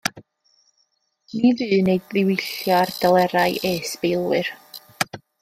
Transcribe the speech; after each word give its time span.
Ni 1.41 1.51
fynn 1.59 1.91
ei 1.93 2.01
ddiwyllio 2.07 2.73
ar 2.79 2.93
delerau 3.03 3.53
ei 3.71 3.79
ysbeilwyr. 3.85 4.53